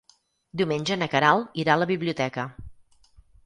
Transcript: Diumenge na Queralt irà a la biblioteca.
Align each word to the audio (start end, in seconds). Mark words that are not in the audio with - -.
Diumenge 0.61 0.97
na 1.03 1.09
Queralt 1.11 1.61
irà 1.65 1.77
a 1.77 1.81
la 1.85 1.91
biblioteca. 1.95 2.51